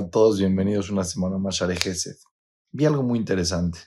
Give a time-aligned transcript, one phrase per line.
[0.00, 2.16] todos, bienvenidos una semana más a Gesed.
[2.70, 3.78] Vi algo muy interesante.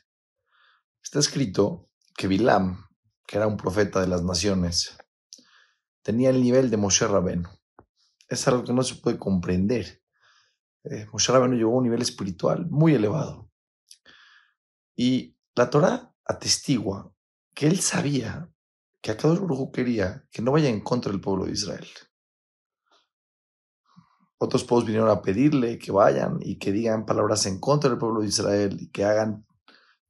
[1.01, 2.85] Está escrito que Bilam,
[3.25, 4.95] que era un profeta de las naciones,
[6.03, 7.49] tenía el nivel de Moshe Rabenu.
[8.29, 10.03] Es algo que no se puede comprender.
[10.83, 13.49] Eh, Moshe Rabenu llegó a un nivel espiritual muy elevado.
[14.95, 17.11] Y la Torah atestigua
[17.55, 18.51] que él sabía
[19.01, 19.39] que a cada
[19.73, 21.87] quería que no vaya en contra del pueblo de Israel.
[24.45, 28.21] Otros pueblos vinieron a pedirle que vayan y que digan palabras en contra del pueblo
[28.21, 29.43] de Israel y que hagan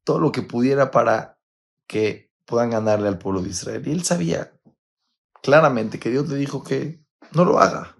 [0.03, 1.39] todo lo que pudiera para
[1.87, 3.87] que puedan ganarle al pueblo de Israel.
[3.87, 4.59] Y él sabía
[5.41, 7.95] claramente que Dios le dijo que no lo haga.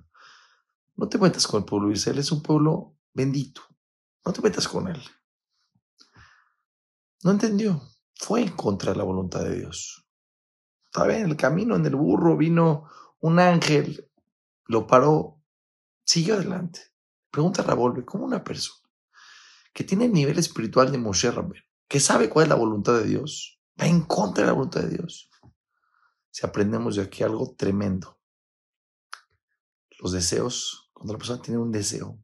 [0.98, 3.62] No te metas con el pueblo de Israel, es un pueblo bendito.
[4.26, 5.02] No te metas con él.
[7.23, 7.81] No entendió.
[8.13, 10.05] Fue en contra de la voluntad de Dios.
[10.84, 12.90] Estaba en el camino, en el burro, vino
[13.21, 14.12] un ángel,
[14.65, 15.34] lo paró
[16.05, 16.79] siguió adelante.
[17.31, 18.89] Pregunta a Rabolve, ¿cómo una persona
[19.73, 23.05] que tiene el nivel espiritual de Moshe Rabben, que sabe cuál es la voluntad de
[23.05, 25.29] Dios, va en contra de la voluntad de Dios?
[26.31, 28.21] Si aprendemos de aquí algo tremendo.
[29.99, 32.21] Los deseos, cuando la persona tiene un deseo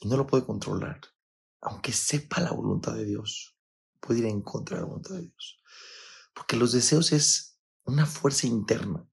[0.00, 1.00] y no lo puede controlar,
[1.60, 3.58] aunque sepa la voluntad de Dios,
[4.00, 5.62] puede ir en contra de la voluntad de Dios.
[6.32, 9.09] Porque los deseos es una fuerza interna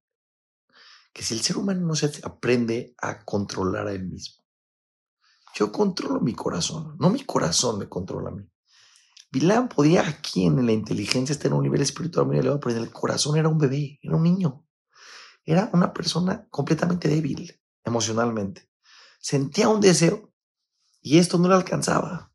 [1.18, 4.44] que si el ser humano no se aprende a controlar a él mismo,
[5.56, 8.48] yo controlo mi corazón, no mi corazón me controla a mí.
[9.32, 12.84] Bilam podía aquí en la inteligencia estar en un nivel espiritual muy elevado, pero en
[12.84, 14.64] el corazón era un bebé, era un niño.
[15.44, 18.70] Era una persona completamente débil emocionalmente.
[19.20, 20.32] Sentía un deseo
[21.02, 22.32] y esto no le alcanzaba.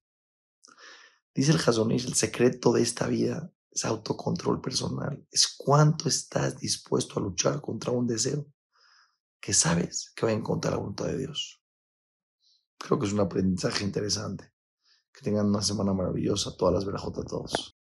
[1.33, 5.25] Dice el Jasonish, el secreto de esta vida es autocontrol personal.
[5.31, 8.53] Es cuánto estás dispuesto a luchar contra un deseo
[9.43, 11.61] que sabes que va en contra la voluntad de Dios.
[12.79, 14.53] Creo que es un aprendizaje interesante.
[15.13, 17.77] Que tengan una semana maravillosa, todas las verajotas a todos.